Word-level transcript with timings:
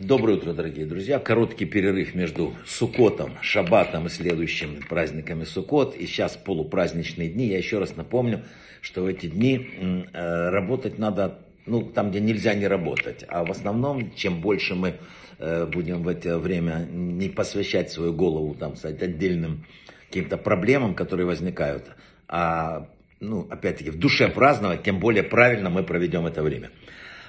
Доброе 0.00 0.34
утро, 0.36 0.52
дорогие 0.52 0.86
друзья. 0.86 1.18
Короткий 1.18 1.64
перерыв 1.64 2.14
между 2.14 2.54
Сукотом, 2.64 3.32
Шабатом 3.42 4.06
и 4.06 4.08
следующими 4.08 4.78
праздниками 4.78 5.42
Сукот. 5.42 5.96
И 5.96 6.06
сейчас 6.06 6.36
полупраздничные 6.36 7.28
дни. 7.28 7.46
Я 7.46 7.58
еще 7.58 7.80
раз 7.80 7.96
напомню, 7.96 8.44
что 8.80 9.02
в 9.02 9.06
эти 9.06 9.26
дни 9.26 10.06
э, 10.12 10.50
работать 10.50 10.98
надо, 10.98 11.40
ну, 11.66 11.82
там, 11.82 12.10
где 12.10 12.20
нельзя 12.20 12.54
не 12.54 12.68
работать. 12.68 13.24
А 13.26 13.44
в 13.44 13.50
основном, 13.50 14.14
чем 14.14 14.40
больше 14.40 14.76
мы 14.76 14.94
э, 15.40 15.66
будем 15.66 16.04
в 16.04 16.08
это 16.08 16.38
время 16.38 16.86
не 16.88 17.28
посвящать 17.28 17.90
свою 17.90 18.12
голову, 18.12 18.54
там, 18.54 18.76
сказать, 18.76 19.02
отдельным 19.02 19.64
каким-то 20.06 20.36
проблемам, 20.36 20.94
которые 20.94 21.26
возникают, 21.26 21.86
а, 22.28 22.88
ну, 23.18 23.48
опять-таки, 23.50 23.90
в 23.90 23.98
душе 23.98 24.28
праздновать, 24.28 24.84
тем 24.84 25.00
более 25.00 25.24
правильно 25.24 25.70
мы 25.70 25.82
проведем 25.82 26.24
это 26.24 26.44
время. 26.44 26.70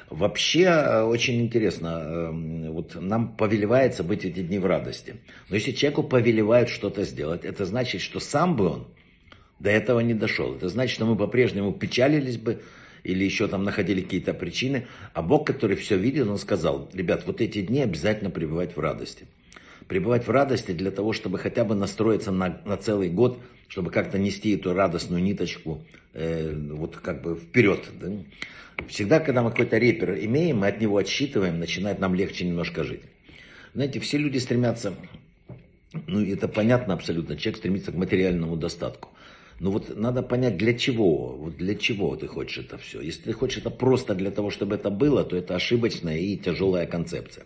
Вообще 0.10 0.64
э, 0.64 1.04
очень 1.04 1.39
интересно, 1.39 2.02
эм, 2.02 2.71
вот 2.71 2.96
нам 3.00 3.36
повелевается 3.36 4.04
быть 4.04 4.26
эти 4.26 4.41
дни 4.41 4.58
в 4.58 4.66
радости. 4.66 5.18
Но 5.49 5.55
если 5.55 5.72
человеку 5.72 6.04
повелевают 6.04 6.70
что-то 6.70 7.04
сделать, 7.04 7.45
это 7.45 7.66
значит, 7.66 8.02
что 8.02 8.20
сам 8.20 8.55
бы 8.55 8.70
он 8.70 8.88
до 9.59 9.70
этого 9.70 9.99
не 9.99 10.16
дошел. 10.16 10.55
Это 10.55 10.68
значит, 10.70 10.95
что 10.95 11.05
мы 11.05 11.16
по-прежнему 11.16 11.73
печалились 11.73 12.38
бы 12.38 12.62
или 13.04 13.23
еще 13.23 13.48
там 13.48 13.63
находили 13.63 14.02
какие-то 14.02 14.34
причины. 14.34 14.88
А 15.13 15.22
Бог, 15.22 15.45
который 15.45 15.76
все 15.76 15.95
видел, 15.95 16.32
он 16.32 16.38
сказал, 16.38 16.90
ребят, 16.94 17.23
вот 17.27 17.40
эти 17.40 17.62
дни 17.62 17.82
обязательно 17.82 18.32
пребывать 18.32 18.76
в 18.76 18.80
радости. 18.80 19.27
Пребывать 19.89 20.27
в 20.27 20.29
радости 20.29 20.71
для 20.71 20.91
того, 20.91 21.13
чтобы 21.13 21.39
хотя 21.39 21.66
бы 21.66 21.73
настроиться 21.73 22.31
на, 22.31 22.61
на 22.63 22.77
целый 22.77 23.09
год, 23.09 23.39
чтобы 23.67 23.89
как-то 23.89 24.20
нести 24.20 24.55
эту 24.55 24.75
радостную 24.75 25.23
ниточку 25.23 25.84
э, 26.13 26.53
вот 26.53 26.98
как 26.98 27.23
бы 27.23 27.35
вперед. 27.35 27.84
Да? 27.99 28.12
Всегда, 28.88 29.20
когда 29.20 29.41
мы 29.41 29.49
какой-то 29.49 29.79
репер 29.79 30.13
имеем, 30.20 30.59
мы 30.59 30.67
от 30.67 30.79
него 30.79 30.98
отсчитываем, 30.98 31.59
начинает 31.59 31.98
нам 31.99 32.13
легче 32.13 32.45
немножко 32.45 32.84
жить. 32.84 33.02
Знаете, 33.73 33.99
все 33.99 34.20
люди 34.20 34.38
стремятся, 34.38 34.93
ну 36.05 36.23
это 36.23 36.48
понятно 36.48 36.93
абсолютно, 36.93 37.35
человек 37.35 37.57
стремится 37.57 37.91
к 37.91 37.96
материальному 37.96 38.57
достатку. 38.57 39.09
Но 39.59 39.71
вот 39.71 39.98
надо 39.98 40.21
понять, 40.21 40.55
для 40.57 40.76
чего, 40.76 41.35
вот 41.35 41.57
для 41.57 41.74
чего 41.74 42.15
ты 42.15 42.27
хочешь 42.27 42.59
это 42.59 42.77
все. 42.77 43.01
Если 43.01 43.24
ты 43.24 43.34
хочешь 43.34 43.57
это 43.57 43.71
просто 43.71 44.13
для 44.13 44.29
того, 44.29 44.51
чтобы 44.51 44.76
это 44.76 44.91
было, 44.91 45.24
то 45.24 45.35
это 45.35 45.55
ошибочная 45.55 46.20
и 46.20 46.37
тяжелая 46.37 46.85
концепция. 46.85 47.46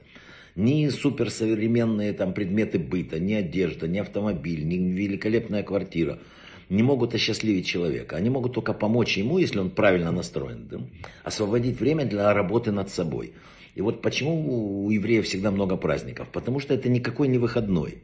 Ни 0.55 0.87
суперсовременные 0.89 2.13
там 2.13 2.33
предметы 2.33 2.79
быта, 2.79 3.19
ни 3.19 3.33
одежда, 3.33 3.87
ни 3.87 3.97
автомобиль, 3.97 4.65
ни 4.65 4.77
великолепная 4.77 5.63
квартира– 5.63 6.19
не 6.69 6.83
могут 6.83 7.13
осчастливить 7.13 7.67
человека. 7.67 8.15
Они 8.15 8.29
могут 8.29 8.53
только 8.53 8.73
помочь 8.73 9.17
ему, 9.17 9.37
если 9.37 9.59
он 9.59 9.69
правильно 9.69 10.11
настроен. 10.11 10.67
Да? 10.69 10.79
Освободить 11.23 11.79
время 11.79 12.05
для 12.05 12.33
работы 12.33 12.71
над 12.71 12.89
собой. 12.89 13.33
И 13.75 13.81
вот 13.81 14.01
почему 14.01 14.85
у 14.85 14.89
евреев 14.89 15.25
всегда 15.25 15.51
много 15.51 15.77
праздников? 15.77 16.29
Потому 16.31 16.59
что 16.59 16.73
это 16.73 16.89
никакой 16.89 17.27
не 17.27 17.37
выходной. 17.37 17.99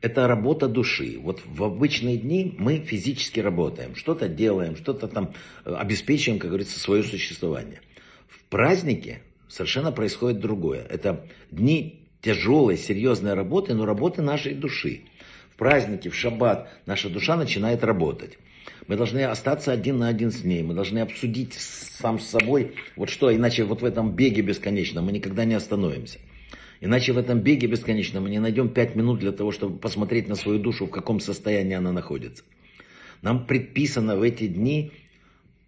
Это 0.00 0.26
работа 0.26 0.68
души. 0.68 1.16
Вот 1.20 1.42
в 1.44 1.62
обычные 1.62 2.16
дни 2.16 2.54
мы 2.58 2.78
физически 2.78 3.38
работаем, 3.38 3.94
что-то 3.94 4.28
делаем, 4.28 4.74
что-то 4.76 5.06
там 5.06 5.32
э, 5.64 5.72
обеспечиваем, 5.72 6.40
как 6.40 6.50
говорится, 6.50 6.80
свое 6.80 7.04
существование. 7.04 7.80
В 8.26 8.42
празднике 8.44 9.22
совершенно 9.52 9.92
происходит 9.92 10.40
другое. 10.40 10.86
Это 10.88 11.26
дни 11.50 12.06
тяжелой, 12.22 12.78
серьезной 12.78 13.34
работы, 13.34 13.74
но 13.74 13.84
работы 13.84 14.22
нашей 14.22 14.54
души 14.54 15.02
в 15.50 15.56
праздники, 15.56 16.08
в 16.08 16.14
шаббат, 16.14 16.70
наша 16.86 17.10
душа 17.10 17.36
начинает 17.36 17.84
работать. 17.84 18.38
Мы 18.88 18.96
должны 18.96 19.24
остаться 19.24 19.70
один 19.70 19.98
на 19.98 20.08
один 20.08 20.30
с 20.30 20.42
ней. 20.42 20.62
Мы 20.62 20.74
должны 20.74 21.00
обсудить 21.00 21.54
сам 21.54 22.18
с 22.18 22.26
собой, 22.26 22.74
вот 22.96 23.10
что, 23.10 23.34
иначе 23.34 23.64
вот 23.64 23.82
в 23.82 23.84
этом 23.84 24.12
беге 24.12 24.42
бесконечном 24.42 25.04
мы 25.04 25.12
никогда 25.12 25.44
не 25.44 25.54
остановимся. 25.54 26.18
Иначе 26.80 27.12
в 27.12 27.18
этом 27.18 27.40
беге 27.40 27.66
бесконечном 27.66 28.24
мы 28.24 28.30
не 28.30 28.40
найдем 28.40 28.70
пять 28.70 28.96
минут 28.96 29.20
для 29.20 29.32
того, 29.32 29.52
чтобы 29.52 29.78
посмотреть 29.78 30.28
на 30.28 30.34
свою 30.34 30.58
душу, 30.58 30.86
в 30.86 30.90
каком 30.90 31.20
состоянии 31.20 31.74
она 31.74 31.92
находится. 31.92 32.42
Нам 33.20 33.46
предписано 33.46 34.16
в 34.16 34.22
эти 34.22 34.48
дни, 34.48 34.92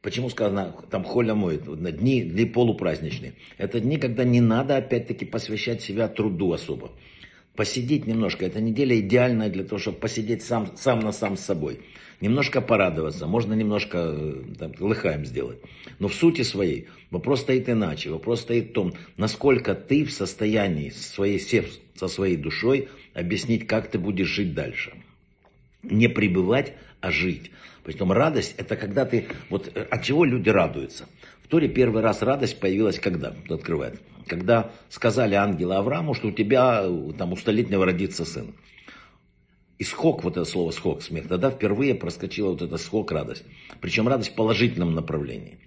почему 0.04 0.30
сказано, 0.30 0.72
там 0.90 1.02
холя 1.02 1.34
моет, 1.34 1.64
дни, 1.96 2.22
дни 2.22 2.44
полупраздничные. 2.44 3.32
Это 3.58 3.80
дни, 3.80 3.96
когда 3.96 4.22
не 4.22 4.40
надо 4.40 4.76
опять-таки 4.76 5.24
посвящать 5.24 5.82
себя 5.82 6.06
труду 6.06 6.52
особо 6.52 6.92
посидеть 7.56 8.06
немножко. 8.06 8.44
Эта 8.44 8.60
неделя 8.60 8.98
идеальная 8.98 9.48
для 9.48 9.64
того, 9.64 9.78
чтобы 9.78 9.98
посидеть 9.98 10.42
сам, 10.42 10.76
сам 10.76 11.00
на 11.00 11.12
сам 11.12 11.36
с 11.36 11.40
собой. 11.40 11.80
Немножко 12.20 12.60
порадоваться, 12.60 13.26
можно 13.26 13.54
немножко 13.54 13.98
э, 13.98 14.42
там, 14.58 14.72
лыхаем 14.80 15.24
сделать. 15.24 15.58
Но 15.98 16.08
в 16.08 16.14
сути 16.14 16.42
своей 16.42 16.88
вопрос 17.10 17.40
стоит 17.40 17.68
иначе. 17.68 18.10
Вопрос 18.10 18.40
стоит 18.40 18.70
в 18.70 18.72
том, 18.72 18.94
насколько 19.16 19.74
ты 19.74 20.04
в 20.04 20.12
состоянии 20.12 20.90
своей, 20.90 21.38
со 21.38 22.08
своей 22.08 22.36
душой 22.36 22.88
объяснить, 23.14 23.66
как 23.66 23.90
ты 23.90 23.98
будешь 23.98 24.28
жить 24.28 24.54
дальше. 24.54 24.92
Не 25.84 26.08
пребывать, 26.08 26.74
а 27.00 27.10
жить. 27.10 27.50
Причем 27.84 28.12
радость 28.12 28.54
это 28.56 28.76
когда 28.76 29.04
ты, 29.04 29.26
вот 29.50 29.70
э, 29.74 29.82
от 29.82 30.02
чего 30.02 30.24
люди 30.24 30.48
радуются. 30.48 31.06
В 31.42 31.48
Торе 31.48 31.68
первый 31.68 32.02
раз 32.02 32.22
радость 32.22 32.58
появилась 32.58 32.98
когда? 32.98 33.34
Кто 33.44 33.56
открывает? 33.56 34.00
Когда 34.26 34.70
сказали 34.88 35.34
ангелы 35.34 35.74
Аврааму, 35.74 36.14
что 36.14 36.28
у 36.28 36.32
тебя 36.32 36.86
там 37.18 37.32
у 37.32 37.36
столетнего 37.36 37.84
родится 37.84 38.24
сын. 38.24 38.54
И 39.78 39.84
схок, 39.84 40.24
вот 40.24 40.36
это 40.36 40.44
слово 40.44 40.70
схок, 40.70 41.02
смех, 41.02 41.28
тогда 41.28 41.50
впервые 41.50 41.94
проскочила 41.94 42.52
вот 42.52 42.62
эта 42.62 42.78
схок 42.78 43.12
радость. 43.12 43.44
Причем 43.80 44.08
радость 44.08 44.32
в 44.32 44.34
положительном 44.34 44.94
направлении. 44.94 45.58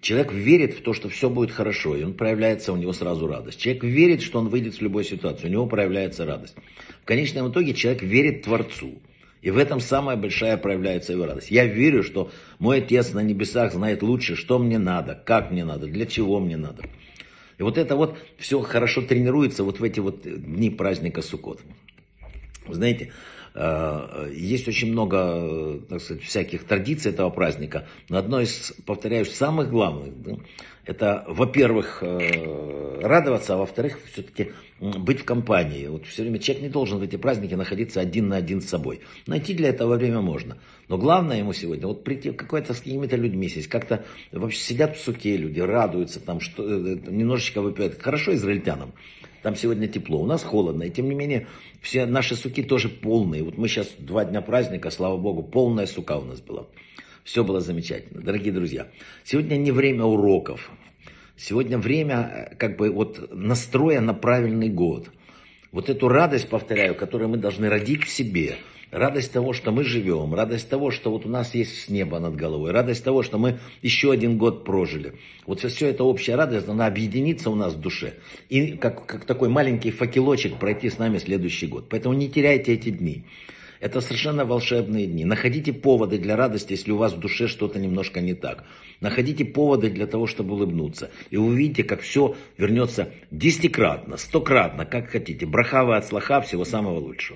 Человек 0.00 0.32
верит 0.32 0.74
в 0.74 0.82
то, 0.82 0.94
что 0.94 1.08
все 1.08 1.30
будет 1.30 1.52
хорошо, 1.52 1.94
и 1.94 2.02
он 2.02 2.14
проявляется, 2.14 2.72
у 2.72 2.76
него 2.76 2.92
сразу 2.92 3.28
радость. 3.28 3.60
Человек 3.60 3.84
верит, 3.84 4.22
что 4.22 4.40
он 4.40 4.48
выйдет 4.48 4.74
в 4.74 4.82
любую 4.82 5.04
ситуацию, 5.04 5.48
у 5.48 5.52
него 5.52 5.66
проявляется 5.66 6.26
радость. 6.26 6.56
В 7.02 7.04
конечном 7.04 7.52
итоге 7.52 7.72
человек 7.72 8.02
верит 8.02 8.42
Творцу. 8.42 9.00
И 9.42 9.50
в 9.50 9.58
этом 9.58 9.80
самая 9.80 10.16
большая 10.16 10.56
проявляется 10.56 11.12
его 11.12 11.26
радость. 11.26 11.50
Я 11.50 11.66
верю, 11.66 12.04
что 12.04 12.30
мой 12.60 12.78
Отец 12.78 13.12
на 13.12 13.20
небесах 13.20 13.72
знает 13.72 14.02
лучше, 14.02 14.36
что 14.36 14.58
мне 14.58 14.78
надо, 14.78 15.14
как 15.14 15.50
мне 15.50 15.64
надо, 15.64 15.88
для 15.88 16.06
чего 16.06 16.38
мне 16.38 16.56
надо. 16.56 16.84
И 17.58 17.62
вот 17.64 17.76
это 17.76 17.96
вот 17.96 18.16
все 18.38 18.60
хорошо 18.60 19.02
тренируется 19.02 19.64
вот 19.64 19.80
в 19.80 19.84
эти 19.84 19.98
вот 19.98 20.22
дни 20.22 20.70
праздника 20.70 21.22
Суккот. 21.22 21.60
Знаете, 22.68 23.12
э, 23.54 24.30
есть 24.34 24.68
очень 24.68 24.92
много, 24.92 25.80
так 25.88 26.00
сказать, 26.00 26.22
всяких 26.22 26.64
традиций 26.64 27.12
этого 27.12 27.30
праздника, 27.30 27.86
но 28.08 28.18
одно 28.18 28.40
из, 28.40 28.72
повторяюсь, 28.86 29.32
самых 29.32 29.70
главных, 29.70 30.20
да, 30.22 30.36
это, 30.84 31.24
во-первых, 31.28 32.02
э, 32.02 33.00
радоваться, 33.00 33.54
а 33.54 33.58
во-вторых, 33.58 34.00
все-таки 34.12 34.50
быть 34.80 35.20
в 35.20 35.24
компании. 35.24 35.86
Вот 35.86 36.06
все 36.06 36.22
время 36.22 36.40
человек 36.40 36.64
не 36.64 36.68
должен 36.68 36.98
в 36.98 37.02
эти 37.02 37.14
праздники 37.14 37.54
находиться 37.54 38.00
один 38.00 38.28
на 38.28 38.36
один 38.36 38.60
с 38.60 38.66
собой. 38.66 39.00
Найти 39.28 39.54
для 39.54 39.68
этого 39.68 39.96
время 39.96 40.20
можно. 40.20 40.58
Но 40.88 40.98
главное 40.98 41.38
ему 41.38 41.52
сегодня, 41.52 41.86
вот 41.86 42.02
прийти 42.02 42.32
какой-то 42.32 42.74
с 42.74 42.78
какими-то 42.78 43.14
людьми 43.14 43.48
сесть, 43.48 43.68
как-то 43.68 44.04
вообще 44.32 44.58
сидят 44.58 44.96
в 44.96 45.00
суке 45.00 45.36
люди, 45.36 45.60
радуются, 45.60 46.18
там, 46.18 46.40
что, 46.40 46.64
э, 46.64 46.98
немножечко 47.06 47.62
выпивают. 47.62 48.02
Хорошо 48.02 48.34
израильтянам, 48.34 48.92
там 49.42 49.56
сегодня 49.56 49.88
тепло, 49.88 50.20
у 50.20 50.26
нас 50.26 50.42
холодно, 50.42 50.84
и 50.84 50.90
тем 50.90 51.08
не 51.08 51.14
менее 51.14 51.48
все 51.80 52.06
наши 52.06 52.36
суки 52.36 52.62
тоже 52.62 52.88
полные. 52.88 53.42
Вот 53.42 53.58
мы 53.58 53.68
сейчас 53.68 53.88
два 53.98 54.24
дня 54.24 54.40
праздника, 54.40 54.90
слава 54.90 55.16
богу, 55.16 55.42
полная 55.42 55.86
сука 55.86 56.16
у 56.18 56.24
нас 56.24 56.40
была. 56.40 56.66
Все 57.24 57.44
было 57.44 57.60
замечательно. 57.60 58.22
Дорогие 58.22 58.52
друзья, 58.52 58.88
сегодня 59.24 59.56
не 59.56 59.72
время 59.72 60.04
уроков. 60.04 60.70
Сегодня 61.36 61.78
время 61.78 62.48
э, 62.50 62.54
как 62.56 62.76
бы 62.76 62.90
вот 62.90 63.32
настроя 63.32 64.00
на 64.00 64.14
правильный 64.14 64.68
год. 64.68 65.10
Вот 65.72 65.88
эту 65.88 66.08
радость, 66.08 66.48
повторяю, 66.48 66.94
которую 66.94 67.30
мы 67.30 67.36
должны 67.38 67.68
родить 67.68 68.04
в 68.04 68.10
себе. 68.10 68.56
Радость 68.92 69.32
того, 69.32 69.54
что 69.54 69.72
мы 69.72 69.84
живем, 69.84 70.34
радость 70.34 70.68
того, 70.68 70.90
что 70.90 71.10
вот 71.10 71.24
у 71.24 71.28
нас 71.30 71.54
есть 71.54 71.88
небо 71.88 72.18
над 72.18 72.36
головой, 72.36 72.72
радость 72.72 73.02
того, 73.02 73.22
что 73.22 73.38
мы 73.38 73.58
еще 73.80 74.12
один 74.12 74.36
год 74.36 74.66
прожили. 74.66 75.14
Вот 75.46 75.60
все 75.60 75.86
это 75.86 76.04
общая 76.04 76.34
радость, 76.34 76.68
она 76.68 76.84
объединится 76.84 77.48
у 77.48 77.54
нас 77.54 77.72
в 77.72 77.80
душе. 77.80 78.16
И 78.50 78.72
как, 78.72 79.06
как 79.06 79.24
такой 79.24 79.48
маленький 79.48 79.90
факелочек 79.92 80.58
пройти 80.58 80.90
с 80.90 80.98
нами 80.98 81.16
следующий 81.16 81.68
год. 81.68 81.88
Поэтому 81.88 82.14
не 82.14 82.28
теряйте 82.28 82.74
эти 82.74 82.90
дни. 82.90 83.24
Это 83.80 84.02
совершенно 84.02 84.44
волшебные 84.44 85.06
дни. 85.06 85.24
Находите 85.24 85.72
поводы 85.72 86.18
для 86.18 86.36
радости, 86.36 86.72
если 86.72 86.92
у 86.92 86.98
вас 86.98 87.14
в 87.14 87.18
душе 87.18 87.48
что-то 87.48 87.80
немножко 87.80 88.20
не 88.20 88.34
так. 88.34 88.64
Находите 89.00 89.46
поводы 89.46 89.88
для 89.88 90.06
того, 90.06 90.26
чтобы 90.26 90.54
улыбнуться. 90.54 91.10
И 91.30 91.38
увидите, 91.38 91.82
как 91.82 92.02
все 92.02 92.36
вернется 92.58 93.10
десятикратно, 93.30 94.18
стократно, 94.18 94.84
как 94.84 95.08
хотите. 95.08 95.46
Брахава 95.46 95.96
от 95.96 96.06
слаха, 96.06 96.42
всего 96.42 96.66
самого 96.66 96.98
лучшего. 96.98 97.30